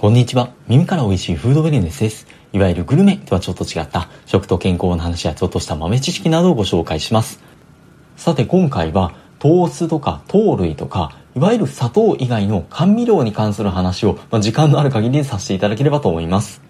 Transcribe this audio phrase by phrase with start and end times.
[0.00, 0.48] こんにちは。
[0.66, 2.26] 耳から美味しいフードウェルネスです。
[2.54, 7.42] いわゆるグルメとはちょっと違った食と健康の話やちょっとした豆知識などをご紹介します。
[8.16, 16.62] さて今回は糖質とか糖類とかいわゆる砂糖以外の甘味料に関する話を、まあ、時間のある限りでさせていただければと思います。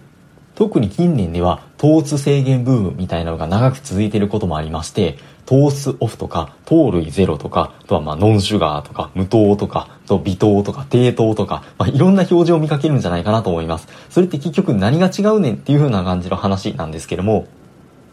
[0.55, 5.17] 特に近年では糖質制限ブームみたいなのが長く続いていることもありまして
[5.47, 13.87] 糖質オフとか糖類ゼロとかあとはまあノンシュガーとか無糖とかと微糖とか低糖とか、まあ、いろんな表示を見かけるんじゃないかなと思います。
[14.11, 17.47] それって結局何が違うねんっていう風な感じの話なんですけども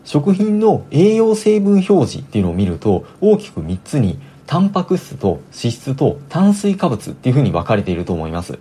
[0.03, 8.59] 食品の栄養成分表示っていうのを見ると大きく3つにタンパク質と脂質と炭水化物っていう風に分かれていると思います。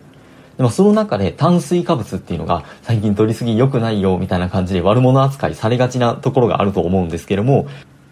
[0.57, 7.67] でもその中で炭水化物っていうのが最近取りすぎ良くないよみたいな感じで悪者扱いされがちなところがあると思うんですけども、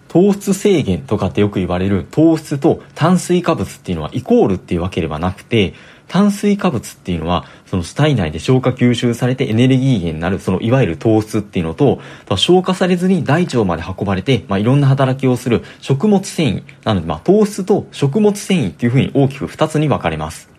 [0.07, 5.73] 糖質制限とかってよく言われる糖質と炭水化物っていうのはイコールっていうわけではなくて、
[6.07, 11.99] 炭水化物っていうのは、その体内で消化吸収されてエネルギー源になる、そのいわゆる糖質っていうのと、
[12.37, 16.63] 消化されずに大腸まで運ばれて、まあ、いろんな働きをする食物繊維。
[16.83, 20.54] なので、まあ、糖質と食物繊維っていうふうに大きく二つに分かれます。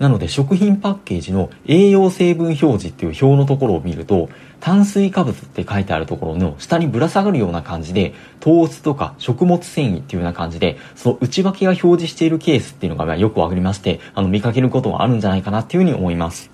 [0.00, 16.50] なので食品パッケージの栄養成分表示っていう表のところを見ると炭水化物って書いてあるところの下にぶら下がるような感じで糖質とか食物繊維っていうような感じでその内訳が表示しているケースっていうのがよくわかりましてあの見かけることがあるんじゃないかなっていうふうに思います。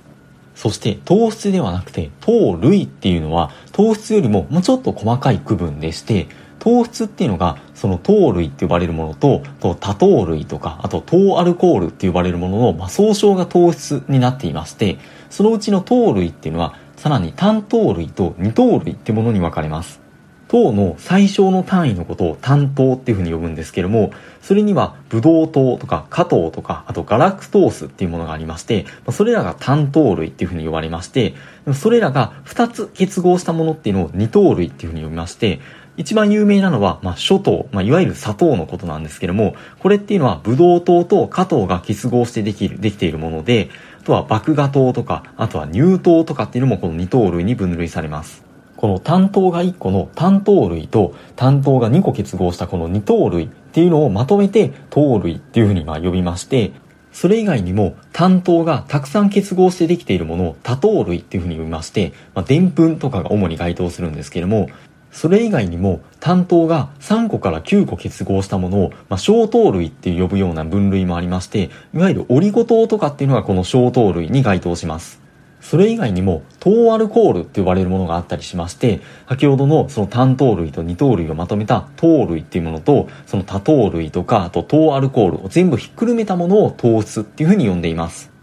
[0.57, 6.29] そして糖質ではなくて糖類っていうのは糖質よりももうちょっと細かい区分でして
[6.67, 14.99] 糖質っていうのがその糖類って呼ばれるものとと多糖類とかあと糖アルコールって呼ばれるものの、まあ、総称が糖質になっていまして
[15.31, 20.01] そのうちの糖類っていうのはさらに単糖類と二糖類ってものに分かれます。
[20.49, 31.35] 糖の最小の単位のことを単糖っていうふうに呼ぶんですけどもそれにはブドウ糖とか果糖とかあとガラクトースっていうものがありましてそれらが単糖類っていうふうに呼ばれまして
[31.75, 35.59] それらが2つ結合したものっていうのを二糖類っていうふうに呼びまして
[35.97, 43.71] 一番有名なのは、まあ、諸糖、まあ、いわゆる砂糖のことなんですけども、これっていうのは、ブドウ糖と果糖が結合してできる、できているもので、
[44.01, 48.45] あとは麦芽糖とか、あとは乳糖とかっていうのもこの二糖類に分類されます。
[48.77, 56.73] この単糖が1個の単糖類と単糖が2個結合したこの二糖類っていうのをまとめて糖類っていうふうにまあ呼びまして、
[57.11, 64.69] それ以外にも単糖がたくさん結合してできているものを多糖類っていうふうに呼びまして、まあ、でんぷんとかが主に該当するんですけれども、
[65.13, 75.27] それ以外にも単糖が3個から9個結合したものを、まあ、小糖類って呼ぶような分類もありまして、いわゆるオリゴ糖とかっていうのがこの小糖類に該当します。
[75.61, 88.36] それ以外にも糖アルコールって呼ばれるものがあったりしまして、先ほどのその単糖類と二糖類をまとめた糖類っていうものと、その多糖類とか、あと糖アルコールを全部ひっくるめたものを糖質っていうふうに呼んでいます。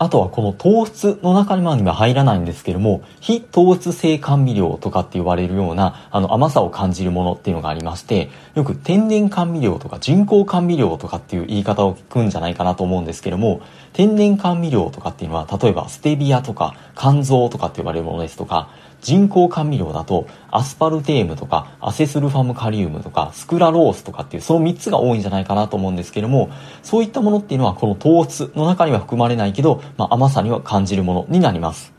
[0.00, 13.60] あとはこの糖質の中には入らないんですけども、非糖質性甘味料とかって言われるようなあの甘さを感じるものっていうのがありまして、よく天然甘味料とか人工甘味料とかっていう言い方を聞くんじゃないかなと思うんですけども、
[13.92, 18.70] 天然甘味料とかっていうのは、例えばステビアとか肝臓とかって言われるものですとか、
[19.00, 26.50] 人工甘味料だとアスパルテームとかアセスルファムカリウムとかスクラロースとかっていうその3つが多いんじゃないかなと思うんですけども
[26.82, 31.98] そういったものっていうのはこの糖質の中には含まれないけど、まあ、甘さには感じるものになります。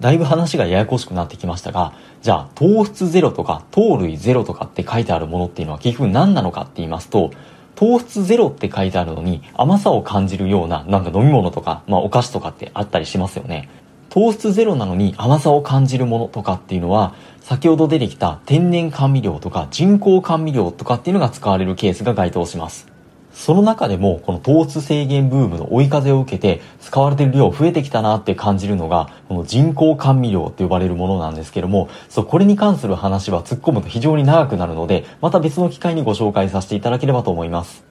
[0.00, 7.32] だいぶ話がややこしくなってきましたがじゃあ糖質ゼロとか糖類ゼロとかって書いてあるものっていうのは結局何なのかって言いますと
[7.74, 13.68] 糖質ゼロって書いてあるのに甘さを感じるようななんか飲み物とか、まあ、お菓子とかってあったりしますよね。
[14.10, 22.88] 糖質ゼロなのに甘さを感じるものとかっていうのは先ほど出てきた天然甘味料とか人工甘味料とかっていうのが使われるケースが該当します。
[23.32, 37.84] その中でもこの糖質制限ブームの追い風を受けて使われてる量増えてきたなって感じるのがこの人工甘味料って呼ばれるものなんですけどもそうこれに関する話は突っ込むと非常に長くなるのでまた別の機会にご紹介させていただければと思います。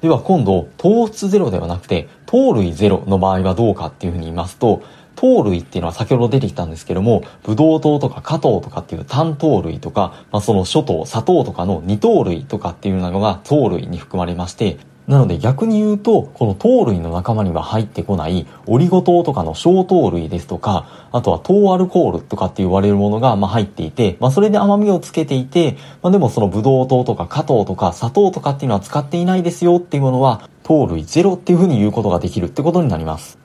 [0.00, 4.82] では今度糖質ゼロではなくて糖類ゼロの場合はどうかっていうふうに言いますと
[5.16, 33.43] 糖類っていうのは先ほど出てきたんですけども、ブドウ糖とか果糖とかっていう単糖類とか、まあ、その諸糖、砂糖とかの二糖類とかっていうのが糖類に含まれまして、なので逆に言うと、この糖類の仲間には入ってこないオリゴ糖とかの小糖類ですとか、あとは糖アルコールとかって言われるものがま入っていて、まあそれで甘みをつけていて、まあでもそのブドウ糖とか果糖とか砂糖とかっていうのは使っていないですよっていうものは、糖類ゼロっていうふうに言うことができるってことになります。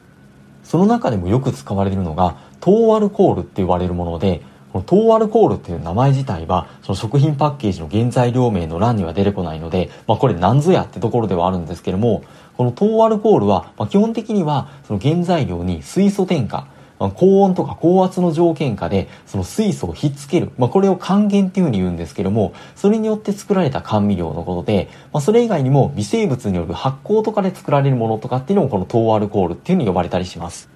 [0.69, 12.23] その中でもよく使われるのが糖アルコールって言われるものでこの糖アルコールっていう名前自体はその食品パッケージの原材料名の欄には出てこないので、まあ、これ何ぞやってところではあるんですけども
[12.55, 16.67] この糖アルコールは、まあ、基本的にはその原材料に水素添加、
[17.15, 30.69] 高温とか高圧の条件下でその水素をひっつける、まあ、これを還元っていうふうに言うんですけどもそれによって作られた甘味料のことで、まあ、それ以外にも微生物による発酵とかで作られるものとかっていうのもこの糖アルコールっていうふうに呼ばれたりします。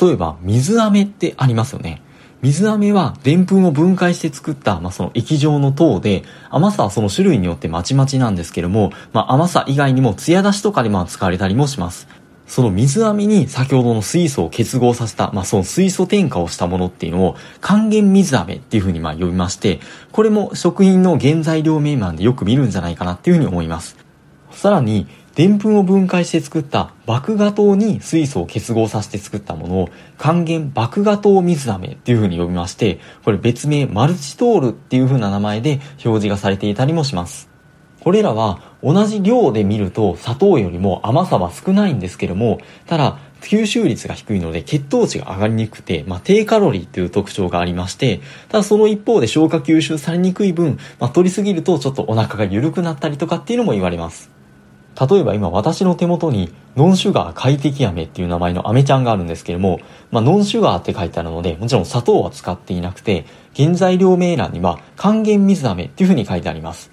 [0.00, 2.02] 例えば水飴ってありますよね。
[2.42, 12.08] 水飴はでんぷんを分解して作った、まあ、その液状の糖で、甘さはその種類によってまちまちなんですけども、まあ、甘さ以外にも艶出しとかでまあ使われたりもします。
[12.52, 19.80] その水飴に先ほどの水素を結合させた、まあ、その水素添加をしたものっていうのを還元水飴っていうふうにまあ呼びまして、
[20.12, 23.96] これも食品の原材料名ンでよく見るんじゃないかなっていうふうに思います。
[24.50, 29.88] さらに、でんぷんを分解して作った麦芽糖に水素を結合させて作ったものを
[30.18, 37.51] 還元麦芽糖水飴っていう風に呼びまして、これ別名マルチトールっていう風な名前で表示がされていたりもします。
[38.02, 54.30] これらは同じ量で見ると砂糖よりも甘さは少ないんですけども、ただ吸収率が低いので血糖値が上がりにくくて、まあ、低カロリーという特徴がありまして、ただその一方で消化吸収されにくい分、まあ、取りすぎるとちょっとお腹が緩くなったりとかっていうのも言われます。
[55.00, 59.78] 例えば今私の手元にノンシュガー快適飴っていう名前の飴ちゃんがあるんですけども、
[60.10, 63.26] まあ、ノンシュガーって書いてあるので、もちろん砂糖は使っていなくて、
[63.56, 66.90] 原材料名欄には還元水飴っていう風に書いてあります。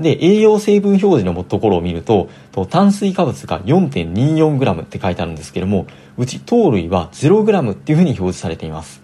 [0.00, 2.28] で、栄養成分表示のところを見ると、
[2.70, 5.86] 炭水化物が 4.24g って書いてあるんですけども、
[6.16, 9.02] うち糖類は 0g っていう風に表示されています。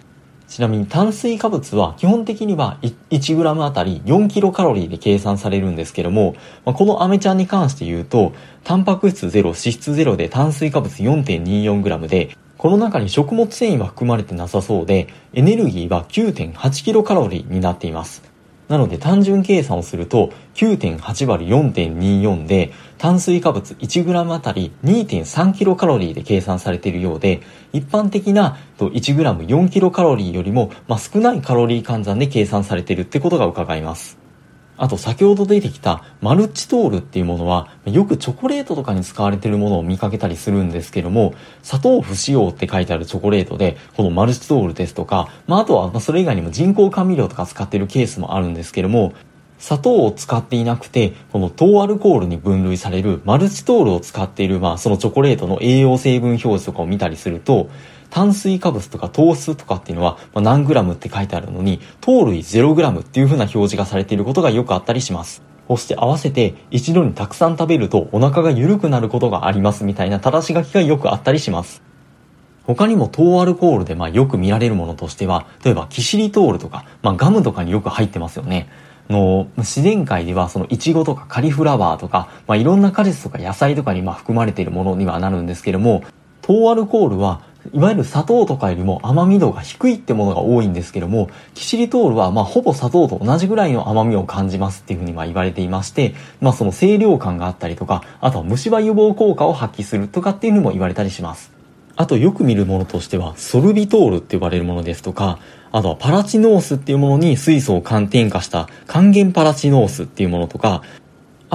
[0.49, 2.79] ちなみに炭水化物は基本的には
[3.11, 6.35] 1g あたり 4kcal で計算されるんですけども、
[6.65, 8.33] ま、このアメちゃんに関して言うと、
[8.65, 18.23] タンパク質0、脂質0で炭水化物 4.24g で、この中に食物繊維は含まれてなさそうで、エネルギーは 9.8kcal になっています。
[18.69, 27.43] なので単純計算をすると9.8割4.24で炭水化物 1g あたり 2.3kcal で計算されているようで
[27.73, 34.26] 一般的な 1g4kcal よりも、まあ、少ないカロリー換算で計算されているってことが伺えます。
[34.77, 49.15] あと先ほど出てきたマルチトールっていうものはよくチョコレートとかに使われてるものを見かけたりするんですけども砂糖不使用って書いてあるチョコレートでこのマルチトールですとか、まあ、あとはそれ以外にも人工甘味料とか使ってるケースもあるんですけども
[49.59, 57.71] 砂糖を使っていなくて、この糖アルコールに分類されるマルチトールを使っている、まあ、そのチョコレートの栄養成分表示とかを見たりすると、
[58.11, 65.43] 炭水化物とか糖質とかっていうのは、ま、何グラムって書いてあるのに、糖類0グラムっていう風な表示がされていることがよくあったりします。
[65.69, 71.83] そして合わせて一度にたくさん食べるとお腹が緩くなることがありますみたいな正し書きがよくあったりします。
[72.65, 78.69] 他にも糖アルコールでまあよく見られるものとしては、例えばキシリトールとか、まあ、ガムとかによく入ってますよね。
[79.09, 86.03] の自然界ではそのイチゴとかカリフラワーとか、まあ、いろんな果実とか野菜とかにまあ含まれているものにはなるんですけども
[86.43, 87.43] 糖アルコールは
[87.73, 101.53] いわゆる砂糖とかよりも甘み度が低いってものが多いんですけども、キシリトールはまほぼ砂糖と同じぐらいの甘みを感じますっていうふうにまあ言われていまして、まあその清涼感があったりとか、あとは虫歯予防効果を発揮するとかっていうのも言われたりします。
[101.99, 105.39] あとよく見るものとしては、ソルビトールって呼ばれるものですとか、
[105.73, 110.83] あとはパラチノースっていうものに水素を寒天化した還元パラチノースっていうものとか、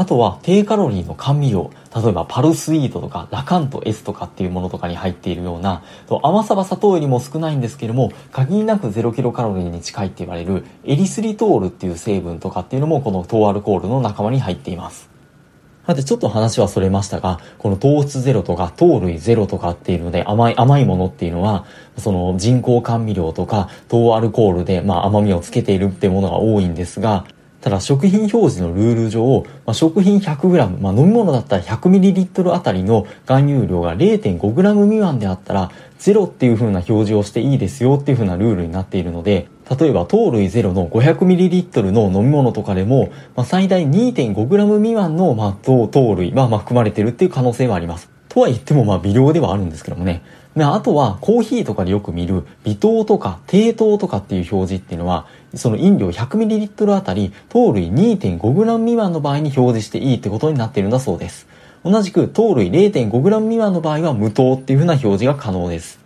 [0.01, 5.83] あとは低カロリーの甘味料、例えばパルスイートとかラカント S とかっていうものとかに入っているような、
[6.23, 15.07] 甘さは砂糖よりも少ないんですけども、限りなく0キロカロリーに近いって言われるエリスリトールっていう成分とかっていうのもこの糖アルコールの仲間に入っています。
[15.85, 21.65] さてちょっと話はそれましたが、この糖質ゼロとか糖類ゼロとかっていうので甘い、甘いものっていうのは、
[21.99, 27.25] その人工甘味料とか糖アルコールでまあ甘みをつけているっていうものが多いんですが、
[27.61, 39.47] ただ食品表示のルール上、まあ、食品 100g、まあ、飲み物だったら 100ml あたりの含有量が 0.5g 未満であったら、ゼロっていう風な表示をしていいですよっていう風なルールになっているので、
[39.79, 48.09] 例えば糖類ゼロの 500ml の飲み物とかでも、まあ、最大 2.5g 未満の、まあ、糖類はまあ含まれてるっていう可能性はあります。
[48.27, 50.23] とは言ってもまあ微量ではあるんですけどもね。
[50.57, 61.47] あとはコーヒーとかでよく見る微糖とか低糖とかっていう表示っていうのはその飲料 100ml あたり糖類 2.5g 未満の場合に表示していいってことになっているんだそうです。
[61.83, 66.00] 同じく糖類 0.5g 未満の場合は無糖っていうふうな表示が可能です。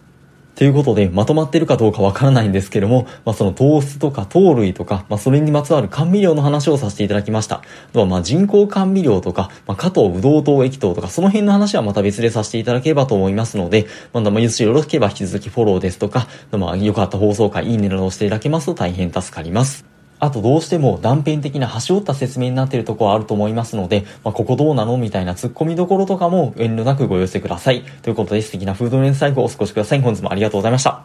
[0.55, 7.57] ということで、まとまってるかどうかわからないんですけども、まあ、その糖質とか糖類とか、まあ、それにまつわる甘味料の話をさせていただきました。
[7.57, 19.94] あとは、ま、人工甘味料とか、まあ、加藤ぶどう糖液糖とか、その辺の話はまた別でさせていただければと思いますので、まだ、まあ、よろしければ引き続きフォローですとか、まあ、よかった放送回、いいねなどをしていただけますと大変助かります。
[20.25, 27.84] あとどうしても断片的な端折った説明になっているところはあると思いますので、まあ、ここどうなのみたいな突っ込みどころとかも遠慮なくご寄せください。
[28.01, 30.01] ということで素敵なフード連載後お過ごしください。
[30.01, 31.03] 本日もありがとうございました。